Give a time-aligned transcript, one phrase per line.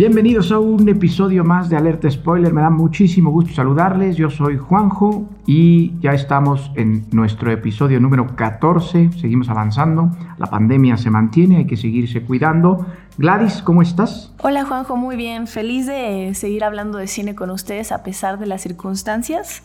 [0.00, 2.54] Bienvenidos a un episodio más de Alerta Spoiler.
[2.54, 4.16] Me da muchísimo gusto saludarles.
[4.16, 9.10] Yo soy Juanjo y ya estamos en nuestro episodio número 14.
[9.20, 10.10] Seguimos avanzando.
[10.38, 12.86] La pandemia se mantiene, hay que seguirse cuidando.
[13.18, 14.32] Gladys, ¿cómo estás?
[14.38, 15.46] Hola Juanjo, muy bien.
[15.46, 19.62] Feliz de seguir hablando de cine con ustedes a pesar de las circunstancias.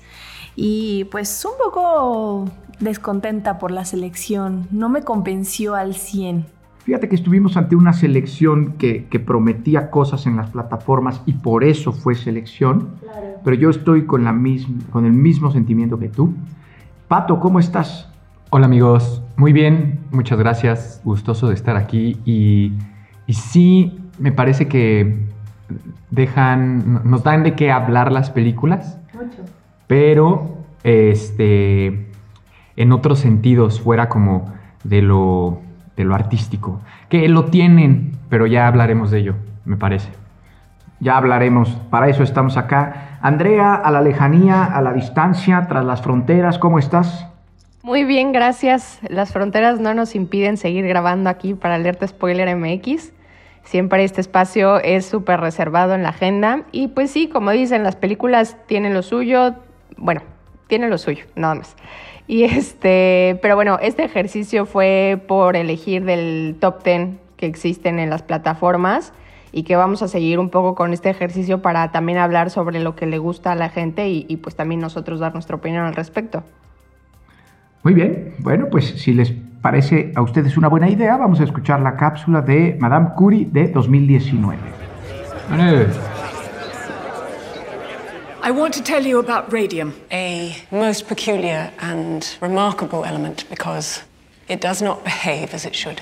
[0.58, 4.68] Y pues un poco descontenta por la selección.
[4.70, 6.55] No me convenció al 100.
[6.86, 11.92] Fíjate que estuvimos ante una selección que, prometía cosas en las plataformas y por eso
[11.92, 12.90] fue selección,
[13.44, 16.36] pero yo estoy con, la misma, con el mismo sentimiento que tú.
[17.08, 18.08] Pato, ¿cómo estás?
[18.52, 22.74] Hola amigos, muy bien, muchas gracias, gustoso de estar aquí y,
[23.26, 25.26] y sí, me parece que
[26.12, 29.44] dejan, nos dan de qué hablar las películas, Mucho.
[29.88, 32.12] pero este,
[32.76, 35.65] en otros sentidos, fuera como de lo
[35.96, 40.10] de lo artístico, que lo tienen, pero ya hablaremos de ello, me parece.
[41.00, 43.18] Ya hablaremos, para eso estamos acá.
[43.22, 47.28] Andrea, a la lejanía, a la distancia, tras las fronteras, ¿cómo estás?
[47.86, 49.00] Muy bien, gracias.
[49.10, 53.12] Las fronteras no nos impiden seguir grabando aquí para Alerta Spoiler MX.
[53.64, 56.64] Siempre este espacio es súper reservado en la agenda.
[56.72, 59.54] Y pues sí, como dicen, las películas tienen lo suyo.
[59.98, 60.22] Bueno,
[60.68, 61.76] tienen lo suyo, nada más.
[62.28, 68.10] Y este, pero bueno, este ejercicio fue por elegir del top 10 que existen en
[68.10, 69.14] las plataformas
[69.52, 72.96] y que vamos a seguir un poco con este ejercicio para también hablar sobre lo
[72.96, 76.44] que le gusta a la gente y, pues también nosotros dar nuestra opinión al respecto.
[77.84, 81.80] Muy bien, bueno, pues si les parece a ustedes una buena idea, vamos a escuchar
[81.80, 84.58] la cápsula de Madame Curie de 2019.
[88.48, 89.96] I want to tell you about radium.
[90.12, 94.04] A most peculiar and remarkable element because
[94.48, 96.00] it does not behave as it should.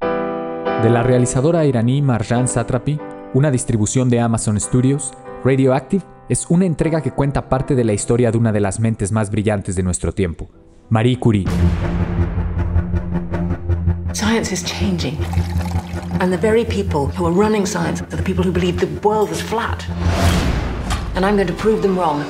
[0.00, 2.98] De la realizadora iraní Marjan Satrapi,
[3.34, 5.12] una distribución de Amazon Studios,
[5.44, 9.12] Radioactive es una entrega que cuenta parte de la historia de una de las mentes
[9.12, 10.48] más brillantes de nuestro tiempo,
[10.88, 11.44] Marie Curie.
[14.14, 15.18] Science is changing.
[16.20, 19.30] And the very people who are running science are the people who believe the world
[19.30, 19.84] is flat
[21.14, 22.22] and I'm going to prove them wrong.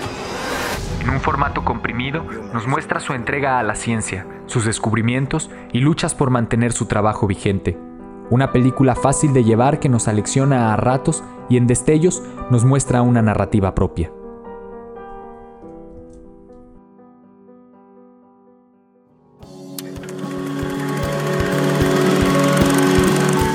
[1.03, 6.15] En un formato comprimido, nos muestra su entrega a la ciencia, sus descubrimientos y luchas
[6.15, 7.79] por mantener su trabajo vigente.
[8.31, 13.03] Una película fácil de llevar que nos alecciona a ratos y en destellos nos muestra
[13.03, 14.11] una narrativa propia.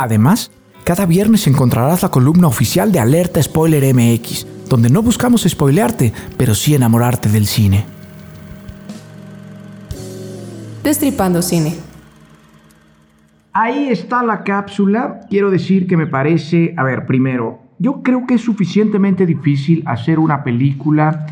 [0.00, 0.50] Además,
[0.82, 6.54] cada viernes encontrarás la columna oficial de Alerta Spoiler MX, donde no buscamos spoilearte, pero
[6.54, 7.84] sí enamorarte del cine.
[10.82, 11.74] Destripando cine.
[13.52, 15.20] Ahí está la cápsula.
[15.28, 20.18] Quiero decir que me parece, a ver, primero, yo creo que es suficientemente difícil hacer
[20.18, 21.26] una película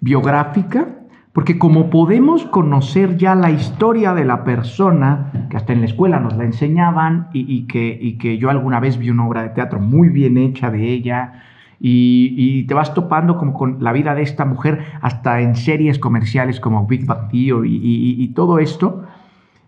[0.00, 0.88] biográfica
[1.32, 6.20] porque como podemos conocer ya la historia de la persona, que hasta en la escuela
[6.20, 10.36] nos la enseñaban y, que, yo alguna vez vi una obra de teatro muy bien
[10.36, 11.44] hecha de ella,
[11.80, 16.60] y, te vas topando como con la vida de esta mujer hasta en series comerciales
[16.60, 19.02] como Big Bang Theory y, todo esto,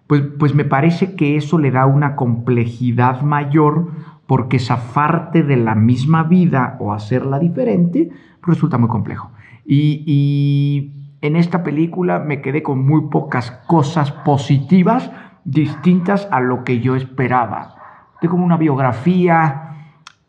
[0.06, 3.90] pues, pues me parece que eso le da una complejidad mayor
[4.26, 8.10] porque zafarte de la misma vida o hacerla diferente
[8.40, 9.30] pues resulta muy complejo.
[9.66, 15.10] y en esta película me quedé con muy pocas cosas positivas
[15.44, 17.76] distintas a lo que yo esperaba.
[18.20, 19.74] De como una biografía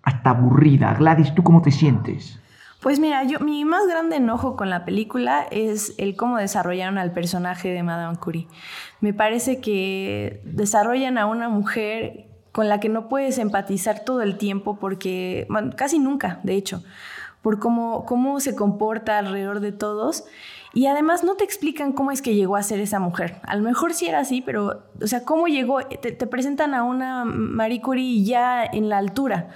[0.03, 0.93] hasta aburrida.
[0.93, 2.39] Gladys, ¿tú cómo te sientes?
[2.81, 7.11] Pues mira, yo mi más grande enojo con la película es el cómo desarrollaron al
[7.11, 8.47] personaje de Madame Curie.
[9.01, 14.37] Me parece que desarrollan a una mujer con la que no puedes empatizar todo el
[14.37, 15.45] tiempo porque,
[15.75, 16.83] casi nunca, de hecho,
[17.41, 20.23] por cómo, cómo se comporta alrededor de todos.
[20.75, 23.37] Y además no te explican cómo es que llegó a ser esa mujer.
[23.43, 27.23] A lo mejor sí era así, pero, o sea, cómo llegó, te, presentan a una
[27.23, 29.51] Marie Curie ya en la altura,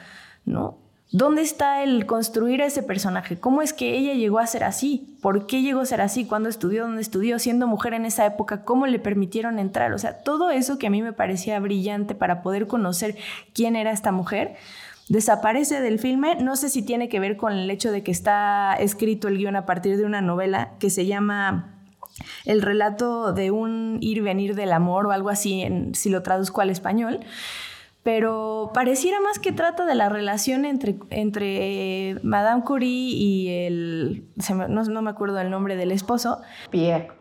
[0.45, 0.77] ¿no?
[1.11, 3.37] ¿Dónde está el construir a ese personaje?
[3.37, 5.17] ¿Cómo es que ella llegó a ser así?
[5.21, 6.23] ¿Por qué llegó a ser así?
[6.23, 6.83] ¿Cuándo estudió?
[6.83, 7.37] ¿Dónde estudió?
[7.37, 9.91] Siendo mujer en esa época, ¿cómo le permitieron entrar?
[9.91, 13.17] O sea, todo eso que a mí me parecía brillante para poder conocer
[13.53, 14.55] quién era esta mujer,
[15.09, 16.35] desaparece del filme.
[16.35, 19.55] No sé si tiene que ver con el hecho de que está escrito el guion
[19.55, 21.75] a partir de una novela que se llama
[22.45, 26.23] El relato de un ir y venir del amor o algo así, en, si lo
[26.23, 27.19] traduzco al español
[28.01, 34.23] pero pareciera más que trata de la relación entre, entre Madame Curie y el,
[34.69, 36.41] no, me acuerdo el nombre del esposo.
[36.71, 37.11] Pierre.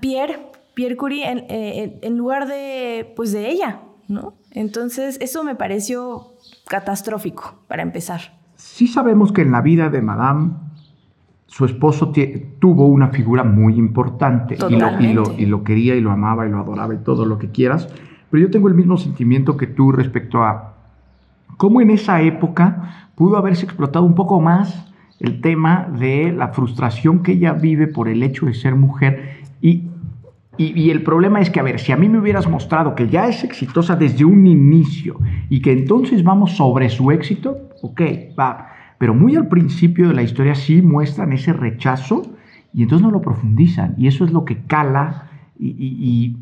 [0.00, 0.38] Pierre,
[0.74, 4.34] Pierre Curie, en, en, lugar de, pues de ella, ¿no?
[4.52, 6.33] Entonces, eso me pareció
[6.66, 8.38] catastrófico, para empezar.
[8.56, 10.52] Sí sabemos que en la vida de Madame,
[11.46, 12.12] su esposo
[12.58, 16.46] tuvo una figura muy importante y lo, y, lo, y lo quería y lo amaba
[16.46, 17.88] y lo adoraba y todo lo que quieras
[18.34, 20.74] pero yo tengo el mismo sentimiento que tú respecto a
[21.56, 27.22] cómo en esa época pudo haberse explotado un poco más el tema de la frustración
[27.22, 29.84] que ella vive por el hecho de ser mujer y,
[30.56, 33.26] y, el problema es que, a ver, si a mí me hubieras mostrado que ya
[33.26, 35.18] es exitosa desde un inicio
[35.48, 38.00] y que entonces vamos sobre su éxito, ok,
[38.38, 38.68] va.
[38.98, 42.22] Pero muy al principio de la historia sí muestran ese rechazo
[42.72, 43.94] y entonces no lo profundizan.
[43.98, 46.36] Y eso es lo que cala y,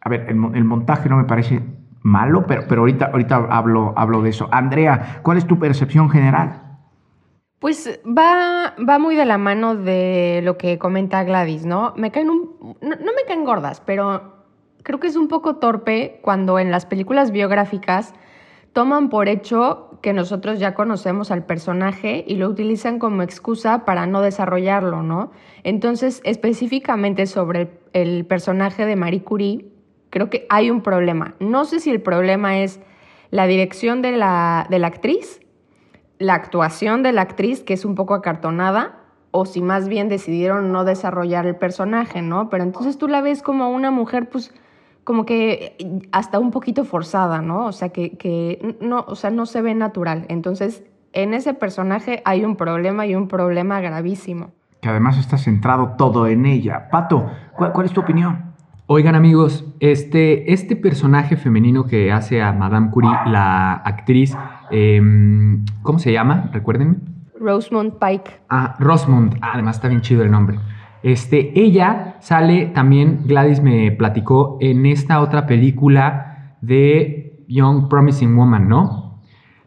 [0.00, 1.62] a ver, el, montaje no me parece
[2.02, 4.48] malo, pero, pero ahorita, ahorita hablo, hablo de eso.
[4.52, 6.65] Andrea, ¿cuál es tu percepción general?
[7.58, 11.94] Pues va, va muy de la mano de lo que comenta Gladys, ¿no?
[11.96, 14.34] Me caen un, no, me caen gordas, pero
[14.82, 18.14] creo que es un poco torpe cuando en las películas biográficas
[18.72, 24.06] toman por hecho que nosotros ya conocemos al personaje y lo utilizan como excusa para
[24.06, 25.32] no desarrollarlo, ¿no?
[25.64, 29.64] Entonces, específicamente sobre el, el personaje de Marie Curie,
[30.10, 31.34] Creo que hay un problema.
[31.40, 32.80] No sé si el problema es
[33.30, 35.40] la dirección de la, de la actriz,
[36.18, 40.72] la actuación de la actriz, que es un poco acartonada, o si más bien decidieron
[40.72, 42.48] no desarrollar el personaje, ¿no?
[42.48, 44.54] Pero entonces tú la ves como una mujer, pues,
[45.04, 45.76] como que
[46.10, 47.66] hasta un poquito forzada, ¿no?
[47.66, 50.24] O sea, que, que no, o sea, no se ve natural.
[50.28, 54.52] Entonces, en ese personaje hay un problema y un problema gravísimo.
[54.80, 56.88] Que además está centrado todo en ella.
[56.90, 58.45] Pato, cuál es tu opinión?
[58.88, 64.38] Oigan amigos, este, este personaje femenino que hace a Madame Curie, la actriz,
[64.70, 66.50] em, ¿cómo se llama?
[66.52, 66.98] Recuérdenme.
[67.36, 68.30] Rosemont Pike.
[68.48, 70.60] Ah, Rosemont, ah, además está bien chido el nombre.
[71.02, 78.68] Este, ella sale también, Gladys me platicó, en esta otra película de Young Promising Woman,
[78.68, 79.20] ¿no?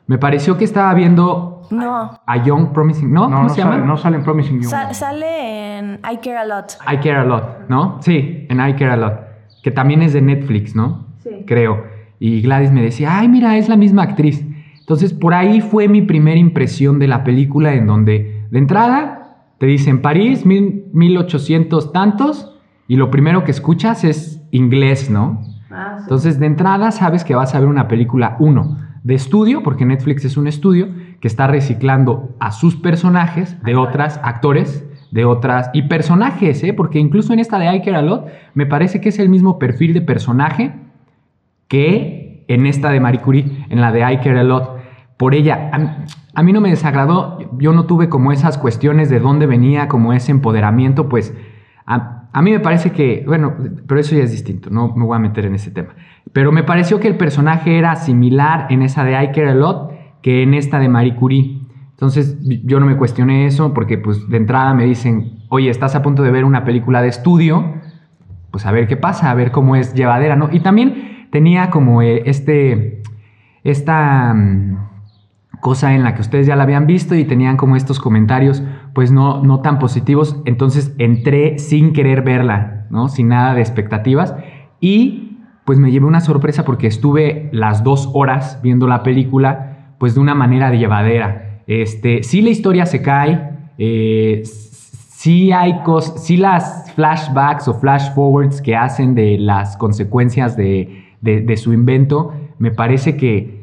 [0.08, 2.20] Me pareció que estaba viendo no.
[2.26, 3.12] A Young Promising.
[3.12, 3.30] ¿No?
[3.30, 3.78] ¿Cómo se llama?
[3.78, 4.94] no sale en Promising Young.
[4.94, 6.78] sale en I Care a Lot.
[6.92, 7.98] I Care a Lot, ¿no?
[8.02, 9.14] Sí, en I Care a Lot.
[9.64, 11.08] Que también es de Netflix, ¿no?
[11.20, 11.44] Sí.
[11.46, 11.84] Creo.
[12.20, 14.46] Y Gladys me decía, ay, mira, es la misma actriz.
[14.80, 19.68] Entonces, por ahí fue mi primera impresión de la película, en donde, de entrada, te
[19.68, 22.58] dicen París, mil, 1800 tantos,
[22.88, 25.44] y lo primero que escuchas es inglés, ¿no?
[25.70, 26.04] Ah, sí.
[26.04, 30.26] Entonces, de entrada, sabes que vas a ver una película, uno, de estudio, porque Netflix
[30.26, 30.88] es un estudio,
[31.20, 36.74] que está reciclando a sus personajes de otras actores, de otras y personajes, ¿eh?
[36.74, 39.60] porque incluso en esta de I Care a Lot me parece que es el mismo
[39.60, 40.74] perfil de personaje
[41.68, 44.80] que en esta de Marie Curie, en la de I Care a Lot.
[45.18, 45.70] Por ella,
[46.34, 50.14] a, mí no me desagradó, yo no tuve como esas cuestiones de dónde venía, como
[50.14, 51.36] ese empoderamiento, pues
[51.86, 53.54] a, a, mí me parece que, bueno,
[53.86, 55.90] pero eso ya es distinto, no me voy a meter en ese tema.
[56.32, 59.99] Pero me pareció que el personaje era similar en esa de I Care a Lot
[60.22, 61.62] que en esta de Marie Curie.
[61.92, 66.02] Entonces yo no me cuestioné eso porque pues de entrada me dicen, oye, estás a
[66.02, 67.74] punto de ver una película de estudio,
[68.52, 70.50] pues a ver qué pasa, a ver cómo es llevadera, ¿no?
[70.52, 73.04] Y también tenía como eh, este,
[73.64, 74.78] esta mm,
[75.60, 79.12] cosa en la que ustedes ya la habían visto y tenían como estos comentarios pues
[79.12, 83.08] no, no tan positivos, entonces entré sin querer verla, ¿no?
[83.10, 84.36] Sin nada de expectativas
[84.80, 89.69] y pues me llevé una sorpresa porque estuve las dos horas viendo la película
[90.00, 91.62] pues de una manera llevadera.
[91.68, 98.62] Este, sí la historia se cae, eh, sí hay cosas, las flashbacks o flash forwards
[98.62, 101.06] que hacen de las consecuencias de,
[101.58, 103.60] su invento, me parece que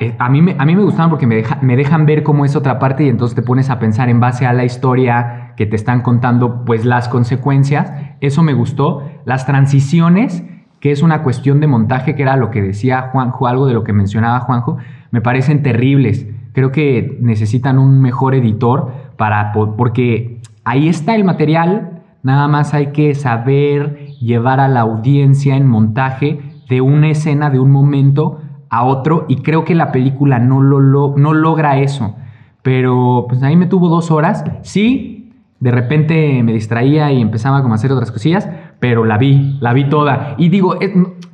[0.00, 2.56] eh, a, mí me, a mí me gustaron porque me, me dejan ver cómo es
[2.56, 5.76] otra parte y entonces te pones a pensar en base a la historia que te
[5.76, 7.92] están contando, pues las consecuencias.
[8.20, 9.08] Eso me gustó.
[9.24, 10.42] Las transiciones
[10.82, 13.84] que es una cuestión de montaje, que era lo que decía Juanjo, algo de lo
[13.84, 14.78] que mencionaba Juanjo,
[15.12, 16.26] me parecen terribles.
[16.54, 22.88] Creo que necesitan un mejor editor para, porque ahí está el material, nada más hay
[22.88, 28.82] que saber llevar a la audiencia en montaje de una escena, de un momento a
[28.82, 30.80] otro, y creo que la película no, lo,
[31.16, 32.16] no logra eso.
[32.62, 34.44] Pero pues ahí me tuvo dos horas.
[34.62, 35.11] Sí,
[35.62, 38.48] de repente me distraía y empezaba a hacer otras cosillas,
[38.80, 40.34] pero la vi, la vi toda.
[40.36, 40.76] Y digo,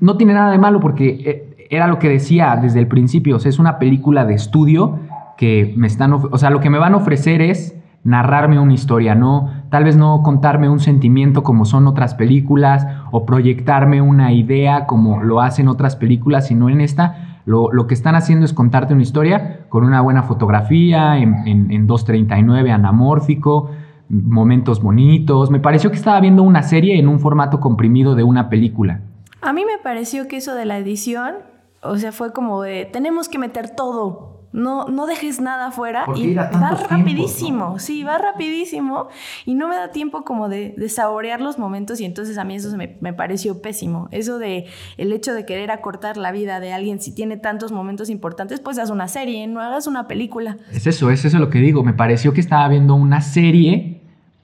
[0.00, 3.38] no tiene nada de malo porque eh, era lo que decía desde el principio, o
[3.38, 4.98] sea, es una película de estudio
[5.38, 9.14] que me están, o sea, lo que me van a ofrecer es narrarme una historia,
[9.14, 14.84] no, tal vez no contarme un sentimiento como son otras películas o proyectarme una idea
[14.84, 19.02] como lo hacen otras películas, sino en esta lo, que están haciendo es contarte una
[19.02, 23.70] historia con una buena fotografía, en, en, en 239 anamórfico,
[24.08, 25.50] momentos bonitos.
[25.50, 29.02] Me pareció que estaba viendo una serie en un formato comprimido de una película.
[29.40, 31.36] A mí me pareció que eso de la edición,
[31.82, 34.36] o sea, fue como de, tenemos que meter todo.
[34.50, 39.08] No, no dejes nada afuera y va rapidísimo, sí, va rapidísimo
[39.44, 42.74] y no me da tiempo como de, saborear los momentos y entonces a mí eso
[42.74, 44.08] me, me, pareció pésimo.
[44.10, 44.64] Eso de
[44.96, 48.78] el hecho de querer acortar la vida de alguien si tiene tantos momentos importantes, pues
[48.78, 50.56] haz una serie, no hagas una película.
[50.72, 51.84] Es eso, es eso lo que digo.
[51.84, 53.87] Me pareció que estaba viendo una serie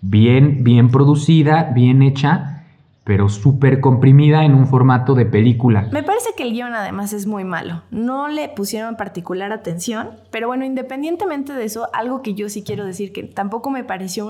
[0.04, 2.64] bien, bien producida, bien hecha,
[3.04, 5.88] pero súper comprimida en un formato de película.
[5.92, 7.82] Me parece que el guion además es muy malo.
[7.90, 12.84] No le pusieron particular atención, pero bueno, independientemente de eso, algo que yo sí quiero
[12.84, 14.26] decir que tampoco me pareció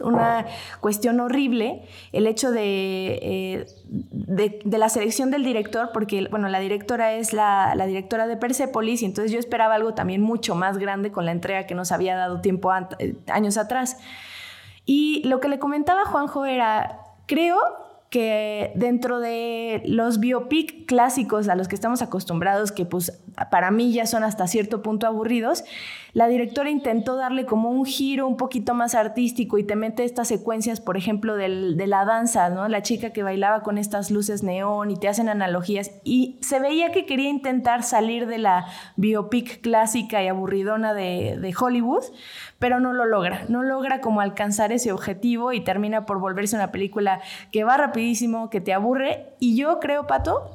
[0.00, 0.46] una
[0.80, 7.12] cuestión horrible el hecho eh, de, de, la selección del director, porque bueno, la directora
[7.12, 11.12] es la, la, directora de Persepolis y entonces yo esperaba algo también mucho más grande
[11.12, 13.98] con la entrega que nos había dado tiempo eh, años atrás.
[14.92, 17.56] Y lo que le comentaba Juanjo era, creo
[18.10, 23.92] que dentro de los biopic clásicos a los que estamos acostumbrados, que pues para mí
[23.92, 25.62] ya son hasta cierto punto aburridos,
[26.12, 30.26] la directora intentó darle como un giro un poquito más artístico y te mete estas
[30.26, 32.66] secuencias, por ejemplo, de la danza, ¿no?
[32.66, 35.92] La chica que bailaba con estas luces neón y te hacen analogías.
[36.02, 38.66] Y se veía que quería intentar salir de la
[38.96, 42.02] biopic clásica y aburridona de, de Hollywood,
[42.60, 43.46] pero no lo logra.
[43.48, 48.50] No logra como alcanzar ese objetivo y termina por volverse una película que va rapidísimo,
[48.50, 49.30] que te aburre.
[49.40, 50.52] Y yo creo, Pato,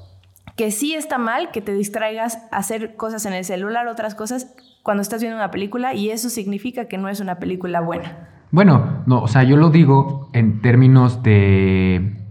[0.56, 4.56] que sí está mal que te distraigas a hacer cosas en el celular, otras cosas,
[4.84, 8.30] cuando estás viendo una película y eso significa que no es una película buena.
[8.52, 12.22] Bueno, no, o sea, yo lo digo en términos de...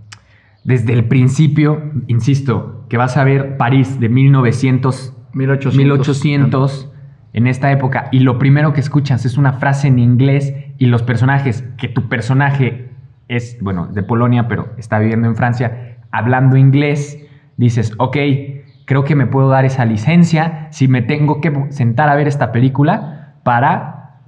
[0.62, 6.93] Desde el principio, insisto, que vas a ver París de 1900, 1800, 1800
[7.34, 11.02] en esta época y lo primero que escuchas es una frase en inglés y los
[11.02, 12.90] personajes, que tu personaje
[13.28, 17.18] es, bueno, de Polonia, pero está viviendo en Francia, hablando inglés,
[17.56, 18.16] dices, ok,
[18.86, 22.52] creo que me puedo dar esa licencia si me tengo que sentar a ver esta
[22.52, 24.20] película para,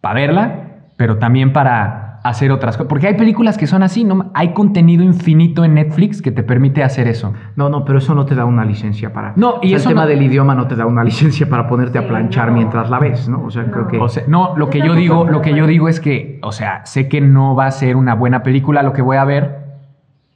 [0.00, 0.64] para verla,
[0.96, 2.88] pero también para hacer otras cosas.
[2.88, 4.30] Porque hay películas que son así, ¿no?
[4.34, 7.32] Hay contenido infinito en Netflix que te permite hacer eso.
[7.56, 9.32] No, no, pero eso no te da una licencia para...
[9.36, 12.52] No, y el tema del idioma no te da una licencia para ponerte a planchar
[12.52, 13.44] mientras la ves, ¿no?
[13.44, 13.98] O sea, creo que...
[14.28, 17.20] no, lo que yo digo, lo que yo digo es que, o sea, sé que
[17.20, 19.60] no va a ser una buena película lo que voy a ver,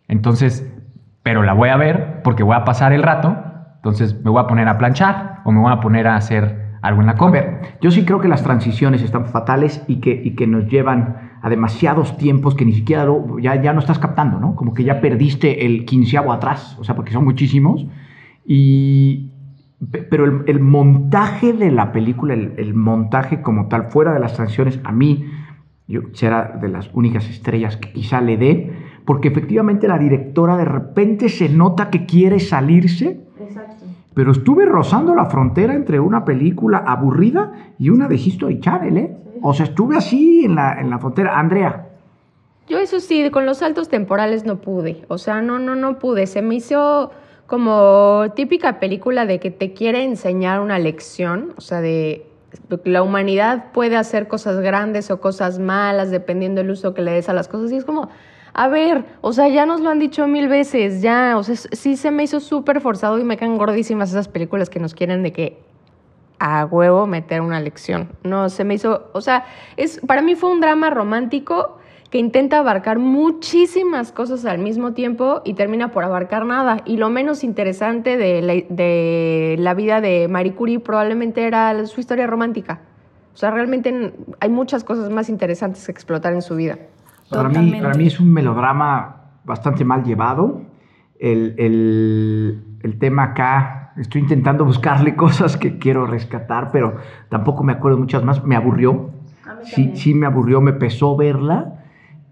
[0.09, 0.71] entonces
[1.25, 3.37] pero la voy a ver porque voy a pasar el rato,
[3.77, 7.01] entonces me voy a poner a planchar o me voy a poner a hacer algo
[7.01, 7.63] en la compra.
[7.81, 11.49] yo sí creo que las transiciones están fatales y que, y que nos llevan a
[11.49, 13.07] demasiados tiempos que ni siquiera
[13.41, 14.55] ya, ya no estás captando, ¿no?
[14.55, 17.87] Como que ya perdiste el quinceavo atrás, o sea, porque son muchísimos.
[18.45, 19.33] Y,
[20.11, 24.79] pero el, montaje de la película, el, el, montaje como tal, fuera de las transiciones,
[24.85, 25.25] a mí,
[25.89, 28.73] yo será de las únicas estrellas que quizá le dé,
[29.07, 33.25] porque efectivamente la directora de repente se nota que quiere salirse.
[33.41, 33.74] Exacto.
[34.15, 39.17] Pero estuve rozando la frontera entre una película aburrida y una de History Channel, ¿eh?
[39.43, 41.39] O sea, estuve así en la, en la frontera.
[41.39, 41.89] Andrea.
[42.69, 45.05] Yo eso sí, con los saltos temporales no pude.
[45.09, 46.27] O sea, no, no, no pude.
[46.27, 47.11] Se me hizo
[47.47, 52.27] como típica película de que te quiere enseñar una lección, o sea, de
[52.85, 57.29] la humanidad puede hacer cosas grandes o cosas malas dependiendo del uso que le des
[57.29, 57.71] a las cosas.
[57.73, 58.09] Y es como,
[58.55, 61.97] a ver, o sea, ya nos lo han dicho mil veces, ya, o sea, sí
[61.97, 65.33] se me hizo súper forzado y me quedan gordísimas esas películas que nos quieren de
[65.33, 65.59] que
[66.39, 68.11] a huevo meter una lección.
[68.23, 69.45] No, se me hizo, o sea,
[69.77, 71.79] es, para mí fue un drama romántico
[72.11, 76.83] que intenta abarcar muchísimas cosas al mismo tiempo y termina por abarcar nada.
[76.85, 81.99] Y lo menos interesante de la, de la vida de Marie Curie probablemente era su
[81.99, 82.83] historia romántica.
[83.35, 86.79] O sea, realmente hay muchas cosas más interesantes que explotar en su vida.
[87.31, 90.63] Para mí, para mí es un melodrama bastante mal llevado.
[91.19, 93.93] el, el, el tema acá.
[93.97, 96.97] Estoy intentando buscarle cosas que quiero rescatar, pero
[97.29, 98.45] tampoco me acuerdo muchas más.
[98.45, 99.11] Me aburrió.
[99.65, 101.85] Sí, sí me aburrió, me pesó verla.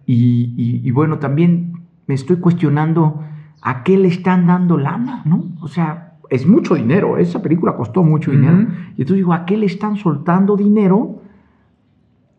[0.06, 3.22] Y, y- y bueno, también me estoy cuestionando
[3.62, 5.44] a qué le están dando lana, ¿no?
[5.62, 7.16] O sea, es mucho dinero.
[7.16, 8.54] Esa película costó mucho dinero.
[8.54, 8.72] Ujú.
[8.96, 11.21] Y entonces digo, ¿a qué le están soltando dinero?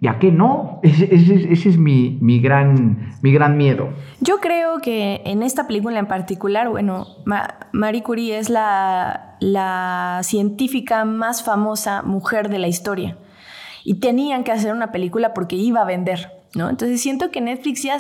[0.03, 0.81] ¿Y a qué no?
[0.83, 3.88] Ese, es mi, gran, mi gran miedo.
[4.19, 9.38] Yo creo que en esta película en particular, bueno, Ma- Marie Curie es la,
[10.24, 13.17] científica más famosa mujer de la historia.
[13.86, 16.69] Y tenían que hacer una película porque iba a vender, ¿no?
[16.69, 17.98] Entonces siento que Netflix ya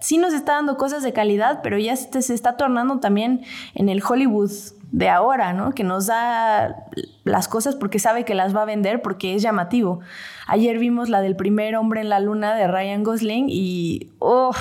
[0.00, 3.42] sí nos está dando cosas de calidad, pero ya se está tornando también
[3.76, 4.50] en el Hollywood
[4.96, 5.72] de ahora, ¿no?
[5.72, 6.76] Que nos da
[7.24, 9.98] las cosas porque sabe que las va a vender porque es llamativo.
[10.46, 14.52] Ayer vimos la del primer hombre en la luna de Ryan Gosling y, oh,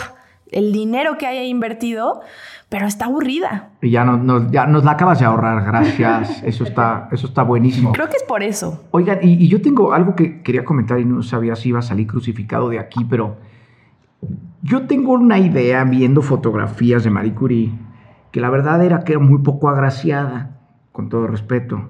[0.52, 2.22] el dinero que haya invertido,
[2.70, 3.70] pero está aburrida.
[3.82, 6.42] Y ya, no- nos, ya nos la acabas de ahorrar, gracias.
[6.44, 7.92] Eso está, eso está buenísimo.
[7.92, 8.84] Creo que es por eso.
[8.90, 11.84] Oigan, y, y yo tengo algo que quería comentar y no sabía si iba a
[11.84, 13.38] salir crucificado de aquí, pero
[14.64, 17.72] yo tengo una idea viendo fotografías de Marie Curie,
[18.34, 20.58] que la verdad era que era muy poco agraciada,
[20.92, 21.90] con todo respeto.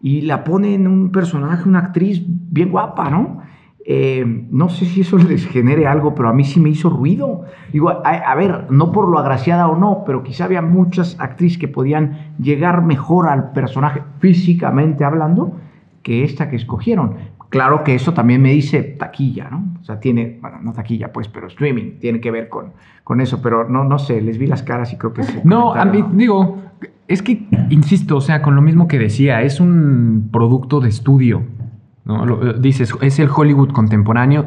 [0.00, 3.42] Y la ponen un personaje, una actriz bien guapa, ¿no?
[3.84, 7.46] Eh, no sé si eso les genere algo, pero a mí sí me hizo ruido.
[7.72, 11.66] Digo, a ver, no por lo agraciada o no, pero quizá había muchas actrices que
[11.66, 15.56] podían llegar mejor al personaje físicamente hablando
[16.04, 17.16] que esta que escogieron.
[17.52, 19.74] Claro que eso también me dice taquilla, ¿no?
[19.80, 22.72] O sea, tiene, bueno, no taquilla, pues, pero streaming tiene que ver con,
[23.04, 25.74] con eso, pero no, no sé, les vi las caras y creo que se No,
[25.74, 26.62] a mí, digo,
[27.06, 31.42] es que, insisto, o sea, con lo mismo que decía, es un producto de estudio.
[32.04, 32.26] ¿no?
[32.26, 34.46] Lo- dices, es el Hollywood contemporáneo,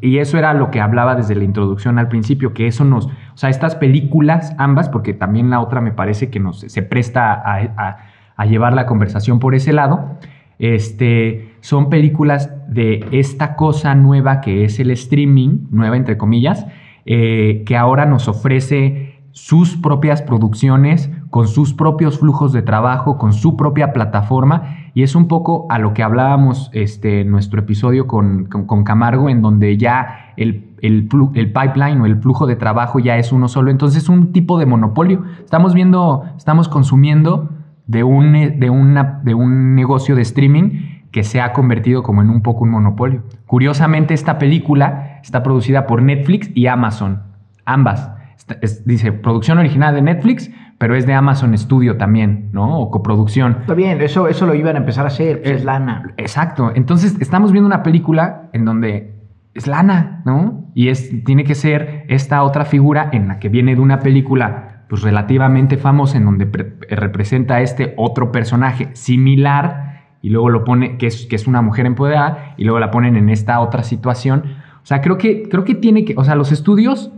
[0.00, 3.10] y eso era lo que hablaba desde la introducción al principio, que eso nos, o
[3.34, 7.58] sea, estas películas, ambas, porque también la otra me parece que nos se presta a,
[7.76, 7.96] a-
[8.38, 10.16] a llevar la conversación por ese lado,
[10.58, 16.64] este, son películas de esta cosa nueva que es el streaming, nueva entre comillas,
[17.06, 23.32] eh, que ahora nos ofrece sus propias producciones, con sus propios flujos de trabajo, con
[23.32, 28.06] su propia plataforma, y es un poco a lo que hablábamos este, en nuestro episodio
[28.06, 33.16] con, con- Camargo, en donde ya el, el pipeline o el flujo de trabajo ya
[33.18, 35.24] es uno solo, entonces es un tipo de monopolio.
[35.44, 37.48] Estamos viendo, estamos consumiendo
[37.88, 42.30] de un, de una, de un negocio de streaming que se ha convertido como en
[42.30, 43.22] un poco un monopolio.
[43.46, 47.22] Curiosamente, esta película está producida por Netflix y Amazon,
[47.64, 48.10] ambas.
[48.36, 52.78] Está- es- dice producción original de Netflix, pero es de Amazon Studio también, ¿no?
[52.78, 53.58] O coproducción.
[53.62, 56.12] Está bien, eso, eso lo iban a empezar a hacer, pues, es lana.
[56.18, 56.70] Exacto.
[56.74, 59.14] Entonces, estamos viendo una película en donde
[59.54, 60.66] es lana, ¿no?
[60.74, 64.82] Y es, tiene que ser esta otra figura en la que viene de una película
[64.88, 69.85] pues relativamente famosa en donde pre- representa a este otro personaje similar
[70.26, 73.14] y luego lo pone, que es, que es una mujer empoderada, y luego la ponen
[73.14, 74.42] en esta otra situación.
[74.82, 77.12] O sea, creo que, creo que tiene que, o sea, los estudios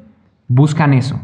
[0.47, 1.19] buscan eso,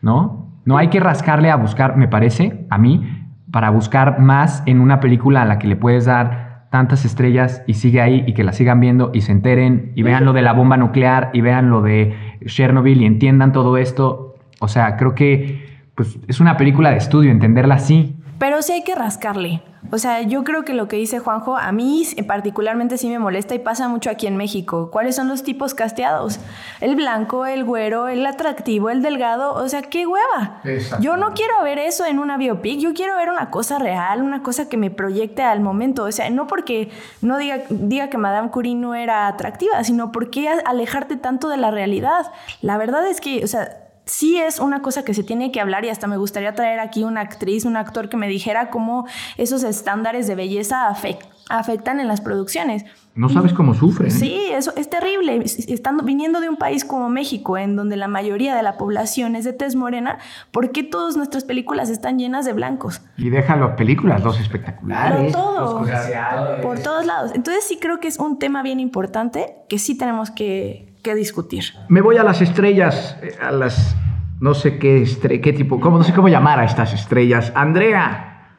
[0.00, 0.46] ¿no?
[0.64, 3.06] No hay que rascarle a buscar, me parece, a mí,
[3.50, 7.74] para buscar más en una película a la que le puedes dar tantas estrellas y
[7.74, 10.54] sigue ahí y que la sigan viendo y se enteren y vean lo de la
[10.54, 12.14] bomba nuclear y vean lo de
[12.46, 14.36] Chernobyl y entiendan todo esto.
[14.60, 18.15] O sea, creo que pues, es una película de estudio, entenderla así.
[18.38, 19.62] Pero sí hay que rascarle.
[19.92, 23.54] O sea, yo creo que lo que dice Juanjo, a mí particularmente sí me molesta
[23.54, 24.90] y pasa mucho aquí en México.
[24.90, 26.40] ¿Cuáles son los tipos casteados?
[26.80, 29.54] El blanco, el güero, el atractivo, el delgado.
[29.54, 30.60] O sea, qué hueva.
[31.00, 32.80] Yo no quiero ver eso en una biopic.
[32.80, 36.04] Yo quiero ver una cosa real, una cosa que me proyecte al momento.
[36.04, 36.90] O sea, no porque
[37.22, 41.70] no diga, diga que Madame Curie no era atractiva, sino porque alejarte tanto de la
[41.70, 42.32] realidad.
[42.60, 45.84] La verdad es que, o sea, sí es una cosa que se tiene que hablar
[45.84, 49.62] y hasta me gustaría traer aquí una actriz, un actor que me dijera cómo esos
[49.64, 52.84] estándares de belleza afec- afectan en las producciones.
[53.16, 54.08] No sabes cómo sufren.
[54.08, 54.10] ¿eh?
[54.10, 55.42] Sí, eso es terrible.
[55.44, 59.44] Estando viniendo de un país como México, en donde la mayoría de la población es
[59.44, 60.18] de tez morena,
[60.50, 63.00] ¿por qué todas nuestras películas están llenas de blancos?
[63.16, 65.18] Y dejan las películas, los espectaculares.
[65.18, 66.60] Pero todo, los comerciales.
[66.64, 67.32] por todos lados.
[67.34, 71.62] Entonces sí creo que es un tema bien importante que sí tenemos que, que discutir.
[71.88, 73.96] Me voy a las estrellas, eh, a las
[74.40, 77.52] no sé qué estre qué tipo, cómo no sé cómo llamar a estas estrellas.
[77.54, 78.58] Andrea,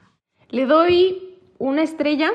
[0.50, 2.30] Le doy una estrella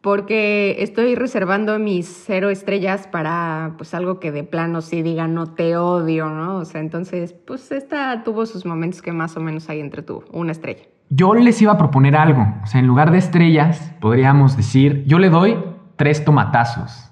[0.00, 5.52] porque estoy reservando mis cero estrellas para pues algo que de plano sí diga no
[5.52, 6.56] te odio, ¿no?
[6.56, 10.24] O sea, entonces, pues esta tuvo sus momentos que más o menos ahí entretuvo.
[10.32, 10.84] Una estrella.
[11.10, 12.46] Yo les iba a proponer algo.
[12.62, 15.58] O sea, en lugar de estrellas, podríamos decir, yo le doy
[15.96, 17.07] tres tomatazos.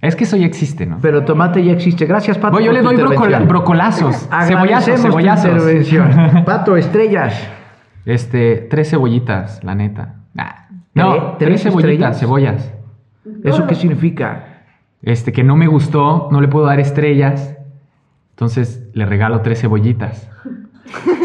[0.00, 0.98] Es que eso ya existe, ¿no?
[1.02, 2.06] Pero tomate ya existe.
[2.06, 2.54] Gracias, Pato.
[2.54, 5.48] Voy, yo por le doy brocola- brocolazos, tu cebollazos.
[5.52, 6.44] intervención.
[6.44, 7.34] Pato, estrellas.
[8.04, 10.14] Este, tres cebollitas, la neta.
[10.34, 10.52] Nah.
[10.94, 12.18] No, ¿Tres- tres, tres cebollitas, estrellas?
[12.20, 12.74] cebollas.
[13.44, 14.44] ¿Eso qué significa?
[15.02, 17.56] Este, que no me gustó, no le puedo dar estrellas.
[18.30, 20.30] Entonces le regalo tres cebollitas.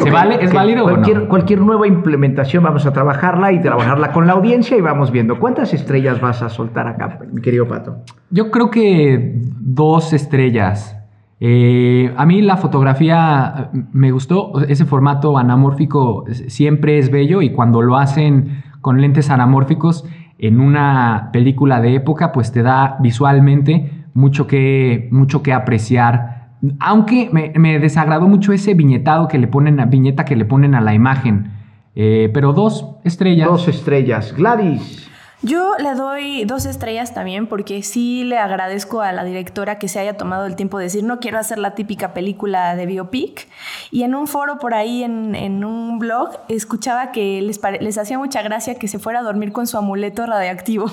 [0.02, 0.38] ¿Se vale?
[0.42, 1.28] ¿Es válido cualquier, o no?
[1.28, 5.40] Cualquier nueva implementación vamos a trabajarla y trabajarla con la audiencia y vamos viendo.
[5.40, 7.98] ¿Cuántas estrellas vas a soltar acá, mi querido Pato?
[8.30, 10.98] Yo creo que dos estrellas.
[11.40, 17.82] Eh, a mí la fotografía me gustó, ese formato anamórfico siempre es bello y cuando
[17.82, 20.06] lo hacen con lentes anamórficos
[20.38, 26.33] en una película de época, pues te da visualmente mucho que, mucho que apreciar.
[26.80, 30.76] Aunque me, me desagradó mucho ese viñetado que le ponen, a- viñeta que le ponen
[30.76, 31.52] a la imagen.
[31.96, 33.48] Eh, pero dos estrellas.
[33.50, 34.34] Dos estrellas.
[34.36, 35.10] Gladys.
[35.46, 40.00] Yo le doy dos estrellas también porque sí le agradezco a la directora que se
[40.00, 43.50] haya tomado el tiempo de decir no quiero hacer la típica película de biopic
[43.92, 48.18] y en un foro por ahí en, en un blog escuchaba que les, les hacía
[48.18, 50.86] mucha gracia que se fuera a dormir con su amuleto radiactivo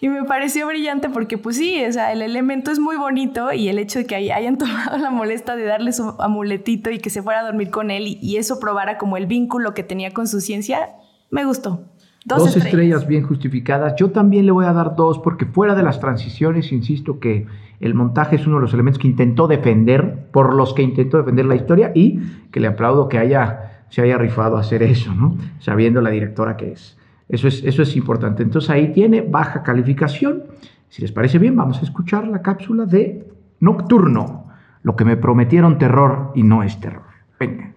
[0.00, 3.68] y me pareció brillante porque pues sí, o sea, el elemento es muy bonito y
[3.68, 7.10] el hecho de que hay- hayan tomado la molestia de darle su amuletito y que
[7.10, 10.12] se fuera a dormir con él y, y eso probara como el vínculo que tenía
[10.12, 10.88] con su ciencia,
[11.30, 11.84] me gustó.
[12.22, 12.66] Dos, Dos, estrellas.
[12.66, 13.06] estrellas.
[13.06, 13.94] bien justificadas.
[13.96, 17.46] Yo también le voy a dar dos porque fuera de las transiciones, insisto que
[17.80, 21.46] el montaje es uno de los elementos que intentó defender, por los que intentó defender
[21.46, 22.18] la historia y
[22.52, 25.38] que le aplaudo que haya, se haya rifado a hacer eso, ¿no?
[25.60, 26.98] Sabiendo la directora que es.
[27.30, 28.42] Eso es, eso es importante.
[28.42, 30.44] Entonces ahí tiene baja calificación.
[30.88, 33.26] Si les parece bien, vamos a escuchar la cápsula de
[33.60, 34.50] Nocturno.
[34.82, 37.04] Lo que me prometieron terror y no es terror.
[37.38, 37.72] Venga.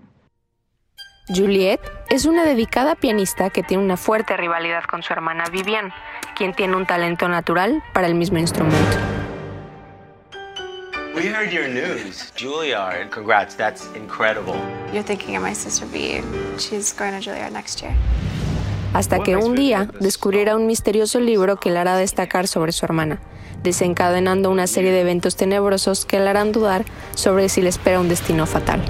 [1.28, 5.92] Juliette es una dedicada pianista que tiene una fuerte rivalidad con su hermana Vivian,
[6.36, 8.98] quien tiene un talento natural para el mismo instrumento.
[11.16, 12.34] We heard your news.
[12.36, 13.10] Juilliard.
[13.12, 14.56] Congrats, that's incredible.
[14.92, 16.22] You're thinking of my sister B.
[16.58, 17.96] She's going to Juilliard next year.
[18.94, 23.20] Hasta que un día descubrirá un misterioso libro que le hará destacar sobre su hermana,
[23.64, 28.08] desencadenando una serie de eventos tenebrosos que le harán dudar sobre si le espera un
[28.08, 28.84] destino fatal.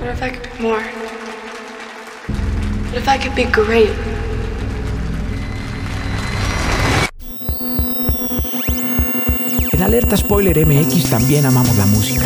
[9.71, 12.25] En Alerta Spoiler MX también amamos la música.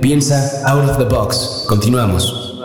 [0.00, 1.66] Piensa out of the box.
[1.68, 2.56] Continuamos.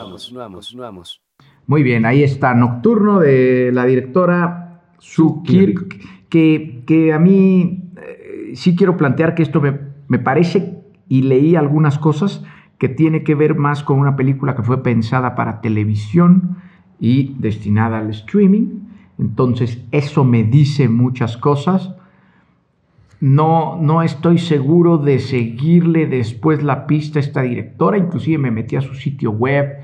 [1.66, 8.52] Muy bien, ahí está Nocturno de la directora Sue Kirk, que, que a mí eh,
[8.56, 12.44] sí quiero plantear que esto me, me parece, y leí algunas cosas,
[12.78, 16.58] que tiene que ver más con una película que fue pensada para televisión
[17.00, 18.82] y destinada al streaming.
[19.18, 21.96] Entonces, eso me dice muchas cosas.
[23.24, 28.76] No, no estoy seguro de seguirle después la pista a esta directora, inclusive me metí
[28.76, 29.78] a su sitio web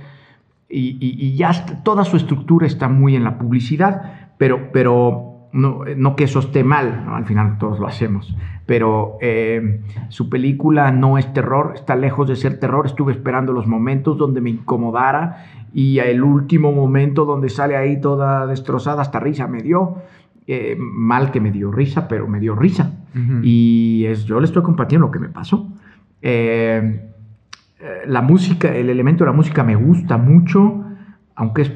[0.68, 6.26] y, ya toda su estructura está muy en la publicidad, pero, pero no, no que
[6.26, 11.72] eso esté mal, al final todos lo hacemos, pero eh, su película no es terror,
[11.76, 16.74] está lejos de ser terror, estuve esperando los momentos donde me incomodara y el último
[16.74, 19.96] momento donde sale ahí toda destrozada, hasta risa me dio.
[20.52, 22.92] Eh, mal que me dio risa, pero me dio risa.
[23.44, 25.72] Y es, yo le estoy compartiendo lo que me pasó.
[26.24, 27.12] Eh,
[27.80, 30.84] eh, la música, el elemento de la música me gusta mucho,
[31.36, 31.74] aunque es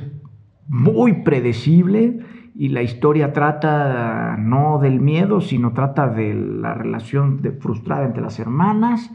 [0.67, 2.19] muy predecible
[2.55, 8.23] y la historia trata no del miedo, sino trata de la relación de- frustrada entre
[8.23, 9.11] las hermanas.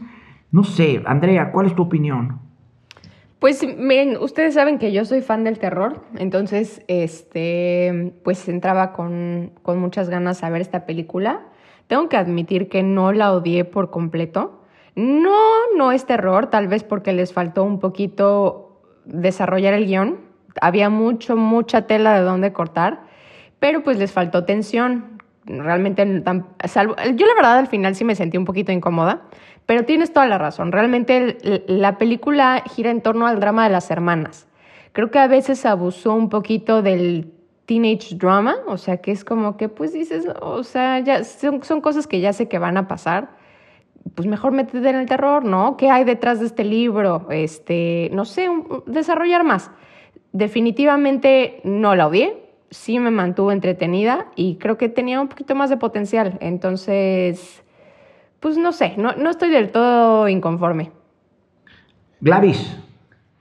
[0.53, 2.39] No sé, Andrea, ¿cuál es tu opinión?
[3.39, 9.53] Pues miren, ustedes saben que yo soy fan del terror, entonces este pues entraba con,
[9.61, 11.43] con muchas ganas a ver esta película.
[11.87, 14.61] Tengo que admitir que no la odié por completo.
[14.95, 15.37] No,
[15.77, 20.19] no es terror, tal vez porque les faltó un poquito desarrollar el guion.
[20.61, 23.03] Había mucho, mucha tela de dónde cortar,
[23.59, 25.17] pero pues les faltó tensión.
[25.45, 26.05] Realmente,
[26.67, 29.21] salvo- yo la verdad al final sí me sentí un poquito incómoda,
[29.69, 30.71] pero tienes toda la razón.
[30.71, 34.47] Realmente la película gira en torno al drama de las hermanas.
[34.93, 37.31] Creo que a veces abusó un poquito del
[37.67, 41.81] teenage drama, o sea, que es como que pues dices, o sea, ya son, son
[41.81, 43.29] cosas que ya sé que van a pasar.
[44.15, 45.77] pues mejor métete en el terror, ¿no?
[45.77, 47.27] ¿Qué hay detrás de este libro?
[47.29, 48.47] Este, no sé,
[48.87, 49.69] desarrollar más.
[50.31, 55.69] Definitivamente no la odié, sí me mantuvo entretenida y creo que tenía un poquito más
[55.69, 56.39] de potencial.
[56.41, 57.63] Entonces,
[58.39, 60.91] pues no sé, no, no estoy del todo inconforme.
[62.21, 62.77] Gladys.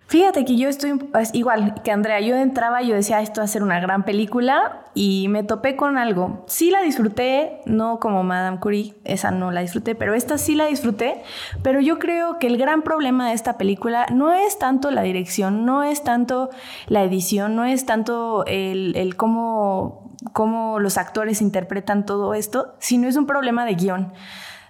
[0.09, 2.19] Fíjate que yo estoy pues, igual que Andrea.
[2.21, 5.77] Yo entraba y yo decía, esto va a ser una gran película y me topé
[5.77, 6.45] con algo.
[6.47, 10.65] Sí la disfruté, no como Madame Curie, esa no la disfruté, pero esta sí la
[10.65, 11.23] disfruté.
[11.63, 15.67] Pero yo creo que el gran problema de esta película no es tanto la dirección,
[15.67, 16.49] no es tanto
[16.87, 23.09] la edición, no es tanto el, el cómo, cómo los actores interpretan todo esto, sino
[23.09, 24.15] es un problema de guion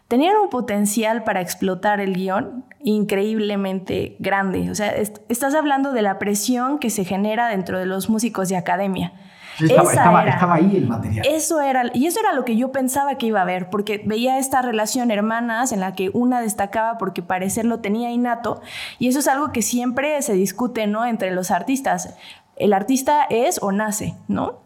[0.08, 4.70] tenían un potencial para explotar el guion increíblemente grande.
[4.70, 8.56] O sea, estás hablando de la presión que se genera dentro de los músicos de
[8.56, 9.12] academia.
[9.60, 11.26] estaba, ahí el material.
[11.28, 14.38] Eso era, y eso era lo que yo pensaba que iba a ver, porque veía
[14.38, 18.62] esta relación hermanas en la que una destacaba porque parecer lo tenía innato,
[18.98, 21.04] y eso es algo que siempre se discute, ¿no?
[21.04, 22.14] Entre los artistas.
[22.56, 24.60] El artista es o nace, ¿no?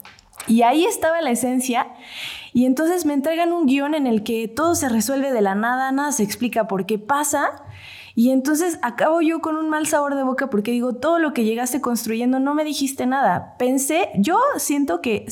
[0.47, 1.89] Y ahí estaba la esencia.
[2.53, 5.91] Y entonces me entregan un guion en el que todo se resuelve de la nada,
[5.93, 7.62] nada se explica por qué pasa.
[8.15, 11.45] Y entonces acabo yo con un mal sabor de boca porque digo, todo lo que
[11.45, 13.57] llegaste construyendo no me dijiste nada.
[13.59, 15.27] Pensé, yo siento que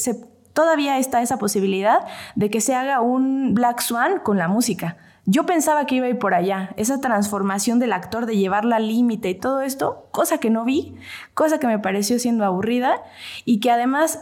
[0.55, 2.07] todavía está esa posibilidad
[2.37, 4.97] de que se haga un Black Swan con la música.
[5.27, 8.89] Yo pensaba que iba a ir por allá, esa transformación del actor de llevarla al
[8.89, 10.97] límite y todo esto, cosa que no vi,
[11.35, 13.03] cosa que me pareció siendo aburrida
[13.45, 14.19] y que además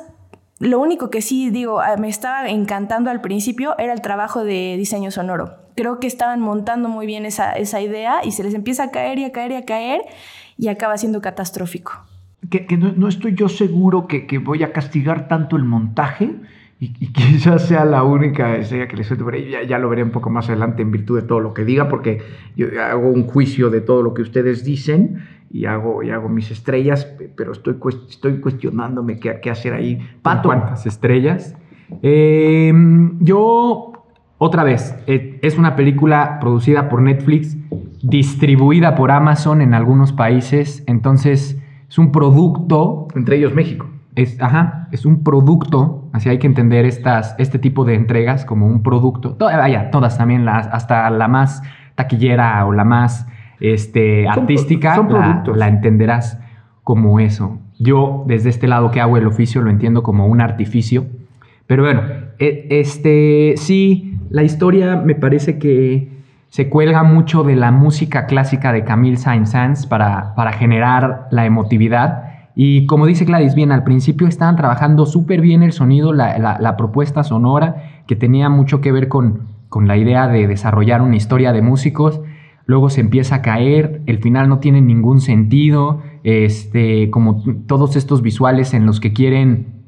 [0.60, 4.76] lo único que sí digo, ah, me estaba encantando al principio era el trabajo de
[4.76, 5.54] diseño sonoro.
[5.76, 9.24] Creo que estaban montando muy bien esa, idea y se les empieza a caer y
[9.24, 10.02] a caer y a caer
[10.56, 11.92] y acaba siendo catastrófico.
[12.50, 16.34] Que, no, estoy yo seguro que, voy a castigar tanto el montaje
[16.80, 19.50] y, quizás sea la única escena que les suelte por ahí.
[19.50, 21.88] Ya, ya, lo veré un poco más adelante en virtud de todo lo que diga,
[21.88, 22.22] porque
[22.56, 26.50] yo hago un juicio de todo lo que ustedes dicen y hago, y hago mis
[26.50, 27.76] estrellas, pero estoy,
[28.08, 29.98] estoy cuestionándome qué, qué hacer ahí.
[30.22, 30.48] Pato.
[30.48, 31.56] ¿Cuántas estrellas?
[32.02, 32.72] Eh,
[33.20, 33.92] yo,
[34.36, 37.56] otra vez, eh, es una película producida por Netflix,
[38.02, 43.08] distribuida por Amazon en algunos países, entonces es un producto.
[43.14, 43.86] Entre ellos México.
[44.18, 48.66] Es, ajá, es un producto, así hay que entender estas, este tipo de entregas como
[48.66, 49.37] un producto.
[49.38, 51.62] vaya, todas también, las, hasta la más
[51.94, 53.28] taquillera o la más
[53.61, 55.00] este, artística,
[55.54, 56.40] la, entenderás
[56.83, 57.59] como eso.
[57.78, 61.07] Yo, desde este lado que hago el oficio, lo entiendo como un artificio.
[61.68, 62.02] Pero bueno,
[62.40, 68.72] e, este, sí, la historia me parece que se cuelga mucho de la música clásica
[68.72, 72.27] de Camille Saint-Saëns para, para generar la emotividad.
[72.60, 77.22] Y como dice Gladys bien, al principio estaban trabajando súper bien el sonido, la, propuesta
[77.22, 81.62] sonora, que tenía mucho que ver con, con la idea de desarrollar una historia de
[81.62, 82.20] músicos.
[82.66, 88.22] Luego se empieza a caer, el final no tiene ningún sentido, este, como todos estos
[88.22, 89.84] visuales en los que quieren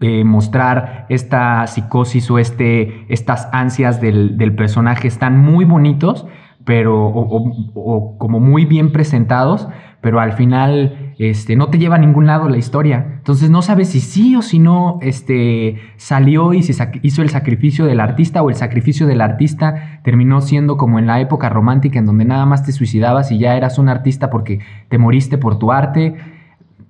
[0.00, 6.26] eh, mostrar esta psicosis o este, estas ansias del, personaje están muy bonitos,
[6.64, 9.68] pero, o, como muy bien presentados,
[10.00, 13.16] pero al final este, no te lleva a ningún lado la historia.
[13.18, 17.84] Entonces no sabes si sí o si no este, salió y se hizo el sacrificio
[17.84, 22.06] del artista o el sacrificio del artista terminó siendo como en la época romántica en
[22.06, 25.72] donde nada más te suicidabas y ya eras un artista porque te moriste por tu
[25.72, 26.16] arte.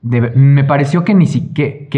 [0.01, 1.89] me pareció que ni siquiera,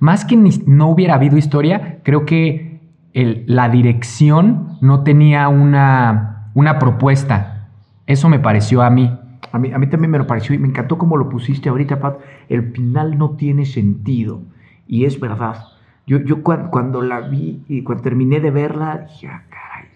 [0.00, 2.78] más que no hubiera habido historia, creo que
[3.14, 7.68] la dirección no tenía una propuesta.
[8.06, 9.10] Eso me pareció a mí.
[9.52, 12.00] A mí, a mí también me lo pareció y me encantó como lo pusiste ahorita,
[12.00, 12.20] Pat.
[12.48, 14.42] El final no tiene sentido.
[14.86, 15.64] Y es verdad.
[16.06, 19.44] Yo, yo cuando, la vi y cuando terminé de verla, dije, ah,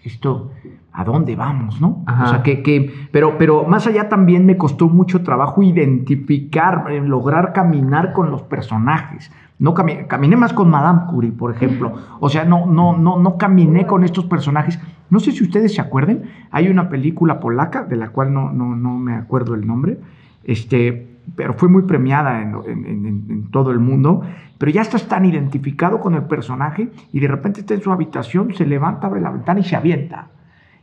[0.05, 0.51] esto,
[0.93, 2.05] ¿a dónde vamos, no?
[2.07, 7.01] O sea, que, que, pero, pero más allá también me costó mucho trabajo identificar, eh,
[7.01, 9.31] lograr caminar con los personajes.
[9.57, 11.93] No caminé, más con Madame Curie, por ejemplo.
[12.19, 14.79] O sea, no, no, no, no caminé con estos personajes.
[15.09, 18.75] No sé si ustedes se acuerden, hay una película polaca, de la cual no, no,
[18.75, 19.99] no me acuerdo el nombre,
[20.43, 24.21] este, pero fue muy premiada en, en, todo el mundo,
[24.57, 28.53] pero ya estás tan identificado con el personaje y de repente está en su habitación,
[28.53, 30.29] se levanta, abre la ventana y se avienta.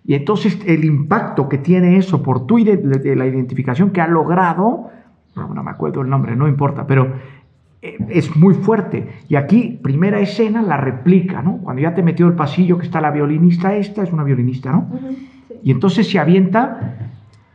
[0.05, 4.91] Y entonces el impacto que tiene eso por tu de la identificación que ha logrado,
[5.37, 7.13] no, no me acuerdo el nombre, no importa, pero
[7.83, 9.09] eh, es muy fuerte.
[9.29, 11.59] Y aquí, primera escena, la replica, ¿no?
[11.59, 14.89] Cuando ya te metió el pasillo que está la violinista esta, es una violinista, ¿no?
[15.65, 16.97] Y entonces se avienta,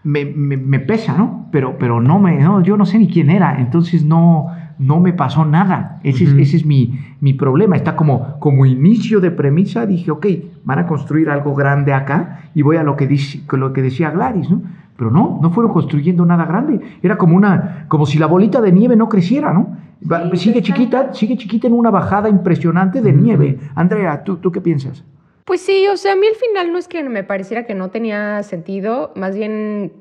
[0.07, 1.47] me, me, pesa, ¿no?
[1.51, 4.47] Pero, pero no me, no, yo no sé ni quién era, entonces no,
[4.79, 5.99] no me pasó nada.
[6.03, 7.75] Ese, es, ese es mi, mi problema.
[7.75, 9.85] Está como, como inicio de premisa.
[9.85, 10.25] Dije, ok,
[10.63, 14.09] van a construir algo grande acá y voy a lo que, dice, lo que decía
[14.11, 14.61] Gladys, ¿no?
[14.95, 16.79] Pero no, no fueron construyendo nada grande.
[17.03, 19.75] Era como una, como si la bolita de nieve no creciera, ¿no?
[20.09, 23.59] Va- sigue chiquita, sigue chiquita en una bajada impresionante de nieve.
[23.75, 25.03] Andrea, ¿tú, ¿tú qué piensas?
[25.47, 27.89] Pues sí, o sea, a mí al final no es que me pareciera que no
[27.89, 29.93] tenía sentido, más bien,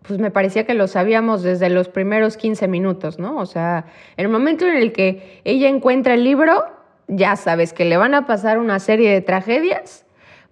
[0.00, 3.36] pues me parecía que lo sabíamos desde los primeros 15 minutos, ¿no?
[3.36, 3.84] O sea,
[4.16, 6.64] el momento en el que ella encuentra el libro,
[7.06, 10.06] ya sabes que le van a pasar una serie de tragedias,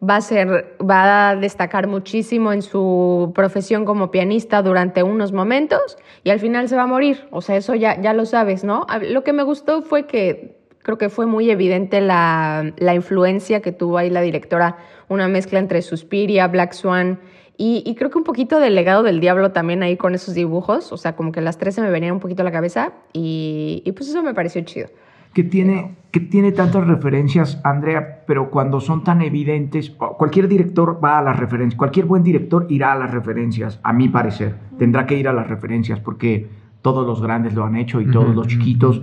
[0.07, 5.97] va a ser, va a destacar muchísimo en su profesión como pianista durante unos momentos
[6.25, 7.27] y al final se va a morir.
[7.31, 8.87] O sea, eso ya, ya lo sabes, ¿no?
[9.01, 10.56] Lo que me gustó fue que
[10.87, 14.77] creo que fue muy evidente la, la influencia que tuvo ahí la directora,
[15.09, 17.19] una mezcla entre Suspiria, Black Swan
[17.59, 20.93] y, y creo que un poquito del legado del diablo también ahí con esos dibujos,
[20.93, 23.83] o sea, como que las tres se me venían un poquito a la cabeza y,
[23.85, 24.87] y pues eso me pareció chido.
[25.33, 31.19] que tiene, que tiene tantas referencias, Andrea, pero cuando son tan evidentes, cualquier director va
[31.19, 35.17] a las referencias, cualquier buen director irá a las referencias, a mi parecer, tendrá que
[35.17, 36.49] ir a las referencias porque
[36.81, 39.03] todos los grandes lo han hecho y todos Ujú, los chiquitos,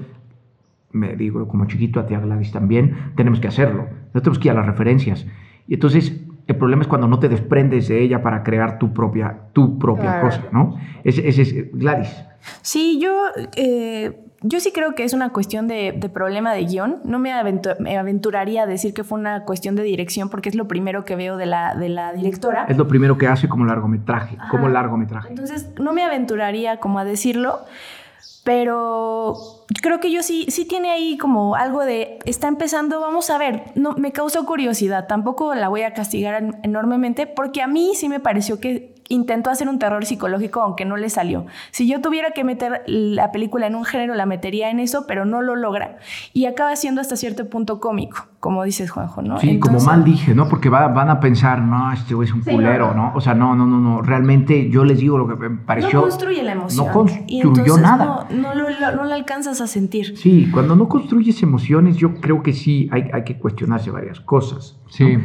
[0.94, 4.48] me digo como chiquito a ti a Gladys también, tenemos que hacerlo, no tenemos que
[4.48, 5.26] ir a las referencias.
[5.68, 9.38] Y entonces el problema es cuando no te desprendes de ella para crear tu propia,
[9.54, 10.26] tu propia Claro.
[10.28, 10.78] cosa, ¿no?
[11.04, 12.10] Ese, ese es Gladys.
[12.62, 13.14] Sí, yo,
[13.56, 16.98] eh, yo sí creo que es una cuestión de, de problema de guion.
[17.06, 20.56] No me, aventu- me aventuraría a decir que fue una cuestión de dirección porque es
[20.56, 22.66] lo primero que veo de la, de la directora.
[22.68, 25.30] Es lo primero que hace como largometraje, como largometraje.
[25.30, 27.60] Entonces, no me aventuraría como a decirlo,
[28.44, 29.36] pero
[29.82, 33.64] creo que yo sí, sí tiene ahí como algo de, está empezando, vamos a ver,
[33.76, 38.10] no, me causó curiosidad, tampoco la voy a castigar en- enormemente, porque a mí sí
[38.10, 41.46] me pareció que intentó hacer un terror psicológico, aunque no le salió.
[41.72, 45.26] Si yo tuviera que meter la película en un género, la metería en eso, pero
[45.26, 45.98] no lo logra.
[46.34, 49.38] Y acaba siendo hasta cierto punto cómico, como dices Juanjo, ¿no?
[49.40, 50.48] Sí, como Entonces- mal dije, ¿no?
[50.50, 53.12] Porque va- van a pensar, no, este güey es un Sí, culero, no.
[53.16, 54.02] O sea, no, no, no, no.
[54.02, 55.94] Realmente yo les digo lo que me pareció.
[56.00, 56.88] no construye la emoción.
[56.88, 58.28] No construyó nada.
[58.30, 60.18] No, no, lo, lo- no la alcanzas a sentir.
[60.18, 64.78] Sí, cuando no construyes emociones, yo creo que sí hay, hay que cuestionarse varias cosas.
[64.90, 65.18] Sí.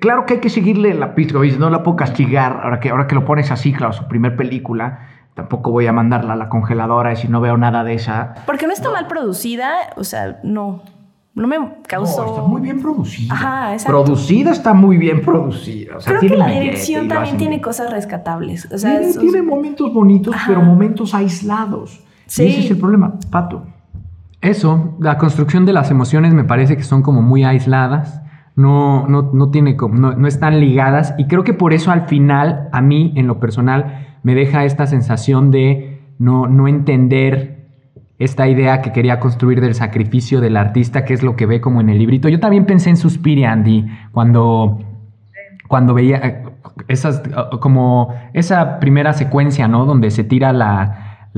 [0.00, 3.14] Claro que hay que seguirle la pista, no la puedo castigar, ahora que, ahora que
[3.14, 5.00] lo pones así, claro, su primer película,
[5.34, 8.34] tampoco voy a mandarla a la congeladora y si no veo nada de esa.
[8.46, 10.82] Porque no está mal producida, o sea, no.
[11.34, 12.26] No me causó.
[12.26, 13.32] está muy bien producida.
[13.32, 13.92] Ajá, exacto.
[14.04, 15.96] Producida está muy bien producida.
[15.98, 17.62] O sea, Creo tiene que la dirección también tiene bien.
[17.62, 18.66] cosas rescatables.
[18.72, 22.02] O sea, tiene, esos- tiene momentos bonitos, pero momentos aislados.
[22.26, 22.42] Sí.
[22.42, 23.64] Y ese es el problema, Pato.
[24.40, 28.20] Eso, la construcción de las emociones me parece que son como muy aisladas,
[28.58, 32.68] no, no, no, tiene no, no están ligadas y creo que por eso al final,
[32.72, 37.68] a mí en lo personal, me deja esta sensación de no, no entender
[38.18, 41.80] esta idea que quería construir del sacrificio del artista, que es lo que ve como
[41.80, 42.28] en el librito.
[42.28, 44.80] Yo también pensé en Suspiria, Andy, cuando,
[45.68, 46.42] cuando veía eh,
[46.88, 49.86] esas, eh, como esa primera secuencia, ¿no?
[49.86, 51.28] Donde se tira la,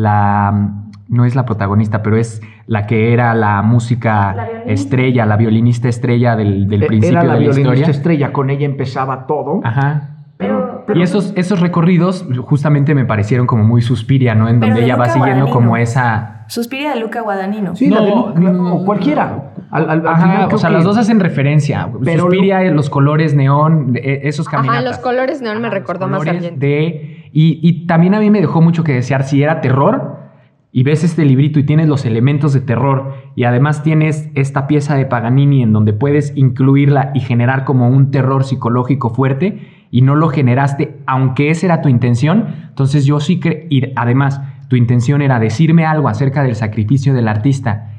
[1.10, 6.36] no es la protagonista, pero es la que era la música estrella, la violinista estrella
[6.36, 7.90] del, del E- principio Era la de la violinista historia.
[7.90, 9.60] estrella, con ella empezaba todo.
[9.64, 10.16] Ajá.
[10.38, 14.48] Pero, y esos, esos recorridos justamente me parecieron como muy suspiria, ¿no?
[14.48, 15.54] En donde de ella va Luca siguiendo Guadagnino.
[15.54, 16.44] como esa...
[16.48, 17.76] Suspiria de Luca Guadagnino.
[17.76, 19.52] Sí, la de Lu- o cualquiera.
[19.70, 21.88] Al, al- al Ajá, final o sea, que- las dos hacen referencia.
[22.04, 24.84] Pero Suspiria, los colores neón, de- esos Ajá, caminatas.
[24.84, 28.62] los colores neón me recordó más a de y, y también a mí me dejó
[28.62, 30.19] mucho que desear si era terror
[30.72, 34.94] y ves este librito y tienes los elementos de terror y además tienes esta pieza
[34.94, 40.14] de Paganini en donde puedes incluirla y generar como un terror psicológico fuerte y no
[40.14, 42.46] lo generaste aunque esa era tu intención.
[42.68, 47.90] Entonces yo sí que además tu intención era decirme algo acerca del sacrificio del artista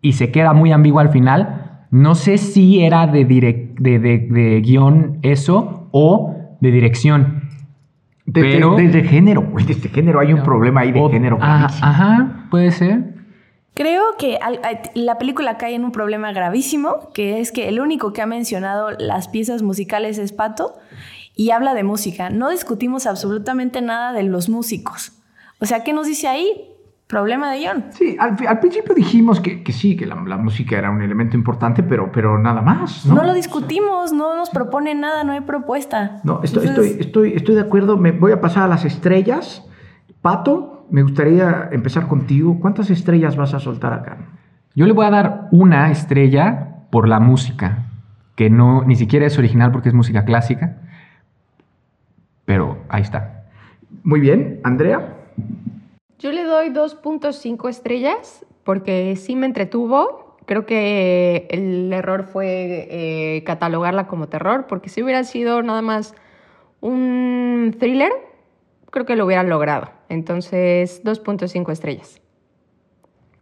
[0.00, 1.86] y se queda muy ambiguo al final.
[1.90, 7.43] No sé si era de, direc- de, de- de guion eso o de dirección
[8.26, 11.38] Desde, pero- desde género, güey, desde género hay un problema ahí de género.
[11.40, 11.86] Ah, gravísimo.
[11.86, 13.14] ajá, puede ser.
[13.74, 17.80] Creo que al- a- la película cae en un problema gravísimo, que es que el
[17.80, 20.74] único que ha mencionado las piezas musicales es Pato
[21.34, 22.30] y habla de música.
[22.30, 25.12] No discutimos absolutamente nada de los músicos.
[25.60, 26.70] O sea, ¿qué nos dice ahí?
[27.06, 27.84] Problema de guion.
[27.90, 31.82] Sí, al, principio dijimos que, que sí, que la, la música era un elemento importante,
[31.82, 33.24] pero, pero nada más, No, ¿no?
[33.24, 36.20] lo discutimos, no nos propone nada, no hay propuesta.
[36.24, 37.98] No, estoy, Entonces, estoy, estoy, estoy de acuerdo.
[37.98, 39.66] Me voy a pasar a las estrellas.
[40.22, 42.58] Pato, me gustaría empezar contigo.
[42.58, 44.16] ¿Cuántas estrellas vas a soltar acá?
[44.74, 47.86] Yo le voy a dar una estrella por la música,
[48.34, 50.78] que no ni siquiera es original porque es música clásica,
[52.44, 53.44] pero ahí está.
[54.02, 55.16] Muy bien, Andrea.
[56.18, 60.36] Yo le doy 2.5 estrellas porque sí me entretuvo.
[60.46, 66.14] Creo que el error fue eh, catalogarla como terror, porque si hubiera sido nada más
[66.80, 68.12] un thriller,
[68.90, 69.90] creo que lo hubieran logrado.
[70.08, 72.20] Entonces, 2.5 estrellas.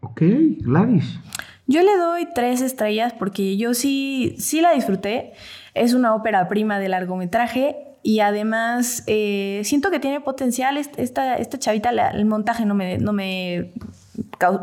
[0.01, 0.23] Ok,
[0.61, 1.19] Gladys.
[1.67, 5.33] Yo le doy tres estrellas porque yo sí, sí la disfruté.
[5.75, 10.77] Es una ópera prima de largometraje y además eh, siento que tiene potencial.
[10.77, 13.73] Esta, esta chavita, el montaje no me, no me,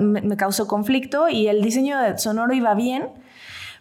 [0.01, 3.09] me causó conflicto y el diseño sonoro iba bien.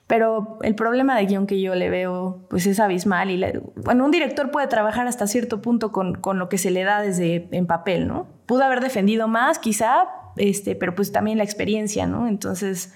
[0.06, 3.30] Pero el problema de guion que yo le veo, pues es abismal.
[3.30, 3.44] Y
[3.76, 7.02] bueno, un director puede trabajar hasta cierto punto con, con, lo que se le da
[7.02, 8.26] desde en papel, ¿no?
[8.46, 12.26] Pudo haber defendido más, quizá, este, pero pues también la experiencia, ¿no?
[12.26, 12.94] Entonces,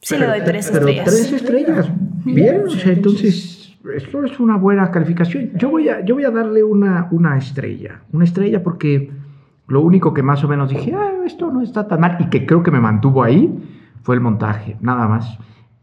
[0.00, 1.04] sí le doy tres pero estrellas.
[1.06, 1.86] Tres estrellas.
[2.24, 5.50] Bien, o sea, entonces, esto es una buena calificación.
[5.54, 8.02] Yo voy a, yo voy a darle una, una estrella.
[8.12, 9.10] Una estrella porque
[9.66, 12.46] lo único que más o menos dije, ah, esto no está tan mal, y que
[12.46, 13.52] creo que me mantuvo ahí,
[14.02, 15.38] fue el montaje, nada más.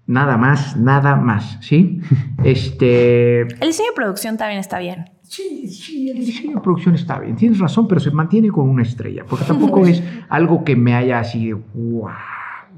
[0.07, 2.01] Nada más, nada más, ¿sí?
[2.43, 3.41] Este...
[3.41, 5.05] El diseño de producción también está bien.
[5.23, 7.35] Sí, sí, el diseño de producción está bien.
[7.35, 11.19] Tienes razón, pero se mantiene con una estrella, porque tampoco es algo que me haya
[11.19, 12.09] así de wow,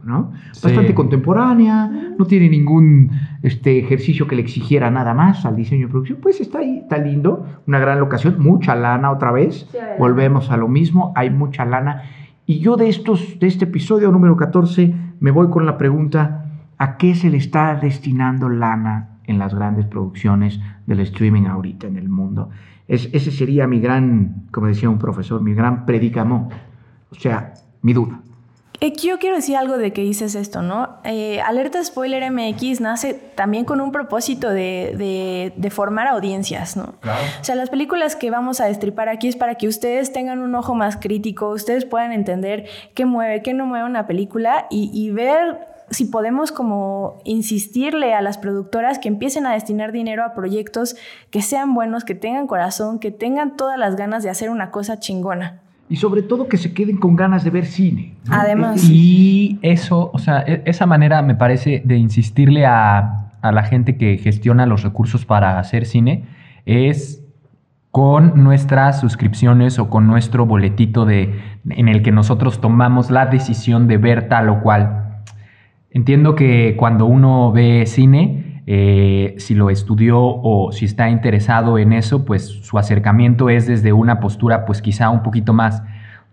[0.04, 0.32] ¿no?
[0.62, 5.92] Bastante contemporánea, no tiene ningún este, ejercicio que le exigiera nada más al diseño de
[5.92, 6.20] producción.
[6.22, 9.68] Pues está ahí, está lindo, una gran locación, mucha lana otra vez.
[9.98, 12.04] Volvemos a lo mismo, hay mucha lana.
[12.46, 16.44] Y yo de estos, de este episodio número 14, me voy con la pregunta
[16.78, 21.96] ¿A qué se le está destinando lana en las grandes producciones del streaming ahorita en
[21.96, 22.50] el mundo?
[22.90, 26.54] Es, ese sería mi gran, como decía un profesor, mi gran predicamento.
[27.10, 28.20] O sea, mi duda.
[28.84, 30.98] Eh, yo quiero decir algo de que dices esto, ¿no?
[31.06, 36.96] Eh, Alerta Spoiler MX nace también con un propósito de, de, formar audiencias, ¿no?
[37.00, 37.22] Claro.
[37.40, 40.54] O sea, las películas que vamos a destripar aquí es para que ustedes tengan un
[40.54, 45.12] ojo más crítico, ustedes puedan entender qué mueve, qué no mueve una película y, y
[45.12, 45.60] ver
[45.90, 50.98] si podemos como insistirle a las productoras que empiecen a destinar dinero a proyectos
[51.30, 55.00] que sean buenos, que tengan corazón, que tengan todas las ganas de hacer una cosa
[55.00, 55.63] chingona.
[55.90, 58.16] Y sobre todo que se queden con ganas de ver cine.
[58.30, 58.84] Además.
[58.90, 63.98] Y eso, o sea, e-, esa manera me parece de insistirle a, a la gente
[63.98, 66.24] que gestiona los recursos para hacer cine
[66.66, 67.24] es
[67.92, 73.88] con nuestras suscripciones o con nuestro boletito de, en el que nosotros tomamos la decisión
[73.88, 75.04] de ver tal o cual
[75.94, 81.92] Entiendo que cuando uno ve cine, eh, si lo estudió o si está interesado en
[81.92, 85.84] eso, pues su acercamiento es desde una postura pues quizá un poquito más,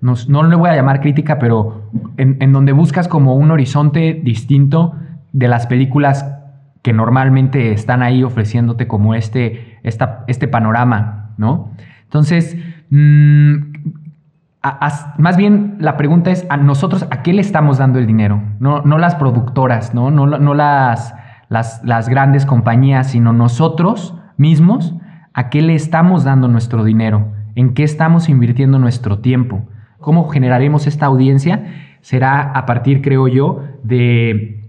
[0.01, 4.95] no, no le voy a llamar crítica, pero en, donde buscas como un horizonte distinto
[5.33, 6.25] de las películas
[6.83, 11.73] que normalmente están ahí ofreciéndote como este, esta, este panorama, ¿no?
[12.05, 12.57] Entonces,
[12.91, 13.57] mmm,
[15.19, 18.83] más bien la pregunta es a nosotros a qué le estamos dando el dinero, no,
[18.83, 21.15] no las productoras, no, no las,
[21.51, 24.95] las, las, grandes compañías, sino nosotros mismos
[25.35, 30.87] a qué le estamos dando nuestro dinero, en qué estamos invirtiendo nuestro tiempo, cómo generaremos
[30.87, 31.67] esta audiencia,
[32.01, 34.65] será a partir, creo yo, de,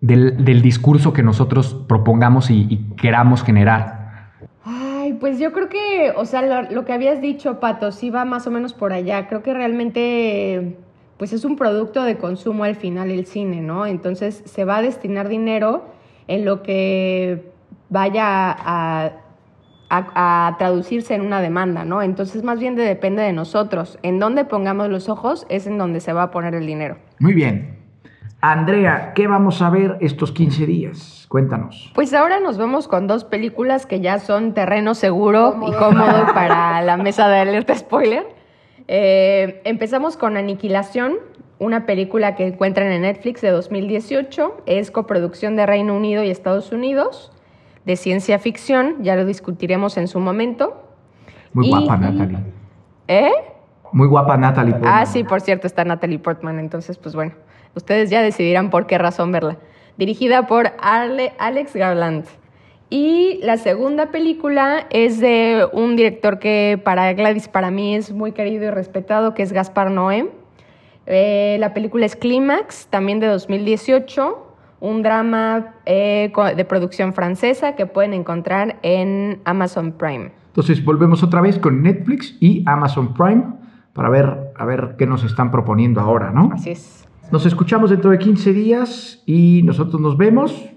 [0.00, 4.02] del, discurso que nosotros propongamos y queramos generar
[5.22, 8.50] pues yo creo que, o sea, lo, que habías dicho, Pato, sí va más o
[8.50, 9.28] menos por allá.
[9.28, 10.76] Creo que realmente,
[11.16, 13.86] pues es un producto de consumo al final el cine, ¿no?
[13.86, 15.84] Entonces se va a destinar dinero
[16.28, 17.52] en lo que
[17.88, 19.12] vaya a,
[19.90, 22.02] a, traducirse en una demanda, ¿no?
[22.02, 23.98] Entonces más bien depende de nosotros.
[24.02, 26.96] En dónde pongamos los ojos es en donde se va a poner el dinero.
[27.18, 27.78] Muy bien.
[28.40, 31.26] Andrea, ¿qué vamos a ver estos 15 días?
[31.28, 31.92] Cuéntanos.
[31.94, 36.82] Pues ahora nos vemos con dos películas que ya son terreno seguro y cómodo para
[36.82, 38.26] la mesa de alerta spoiler.
[38.88, 41.18] Eh, empezamos con Aniquilación,
[41.62, 44.62] una película que encuentran en Netflix de 2018.
[44.66, 47.32] Es coproducción de Reino Unido y Estados Unidos,
[47.84, 48.96] de ciencia ficción.
[49.00, 50.82] Ya lo discutiremos en su momento.
[51.52, 52.38] Muy guapa, Natalie.
[53.06, 53.30] ¿Eh?
[53.92, 54.92] Muy guapa Natalie Portman.
[54.92, 56.58] Ah, sí, por cierto, está Natalie Portman.
[56.58, 57.32] Entonces, pues bueno.
[57.74, 59.56] Ustedes ya decidirán por qué razón verla.
[59.96, 62.26] Dirigida por Alex Garland.
[62.90, 68.32] Y la segunda película es de un director que para Gladys, para mí es muy
[68.32, 70.28] querido y respetado, que es Gaspar Noé.
[71.06, 77.86] Eh, la película es Clímax, también de 2018, un drama eh, de producción francesa que
[77.86, 80.32] pueden encontrar en Amazon Prime.
[80.48, 83.44] Entonces volvemos otra vez con Netflix y Amazon Prime
[83.92, 86.50] para ver, a ver qué nos están proponiendo ahora, ¿no?
[86.52, 87.08] Así es.
[87.30, 90.68] Nos escuchamos dentro de 15 días y nosotros nos vemos.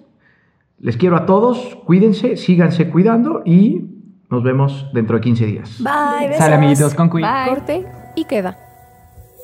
[0.80, 3.86] Les quiero a todos, cuídense, síganse cuidando y
[4.30, 5.84] nos vemos dentro de 15 días.
[5.84, 6.34] Bye.
[6.38, 7.50] Sale amiguitos con cuidado.
[7.50, 8.65] Corte y queda.